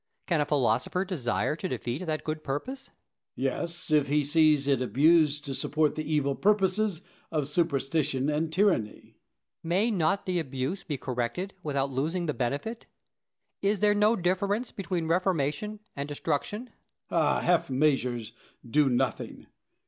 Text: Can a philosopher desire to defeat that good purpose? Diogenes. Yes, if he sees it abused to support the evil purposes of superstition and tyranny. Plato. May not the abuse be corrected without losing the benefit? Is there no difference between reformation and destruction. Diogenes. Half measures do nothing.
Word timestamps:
Can 0.25 0.41
a 0.41 0.47
philosopher 0.47 1.05
desire 1.05 1.55
to 1.55 1.67
defeat 1.69 2.03
that 2.07 2.23
good 2.23 2.43
purpose? 2.43 2.89
Diogenes. 3.35 3.35
Yes, 3.61 3.91
if 3.91 4.07
he 4.07 4.23
sees 4.23 4.67
it 4.67 4.81
abused 4.81 5.45
to 5.45 5.53
support 5.53 5.93
the 5.93 6.11
evil 6.11 6.33
purposes 6.33 7.03
of 7.31 7.47
superstition 7.47 8.27
and 8.27 8.51
tyranny. 8.51 8.99
Plato. 9.03 9.15
May 9.61 9.91
not 9.91 10.25
the 10.25 10.39
abuse 10.39 10.83
be 10.83 10.97
corrected 10.97 11.53
without 11.61 11.91
losing 11.91 12.25
the 12.25 12.33
benefit? 12.33 12.87
Is 13.61 13.79
there 13.79 13.93
no 13.93 14.15
difference 14.15 14.71
between 14.71 15.05
reformation 15.05 15.81
and 15.95 16.09
destruction. 16.09 16.71
Diogenes. 17.11 17.45
Half 17.45 17.69
measures 17.69 18.33
do 18.67 18.89
nothing. 18.89 19.45